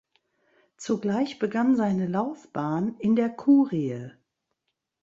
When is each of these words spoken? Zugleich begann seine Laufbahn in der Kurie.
Zugleich 0.77 1.37
begann 1.37 1.75
seine 1.75 2.07
Laufbahn 2.07 2.97
in 2.97 3.15
der 3.15 3.29
Kurie. 3.29 4.09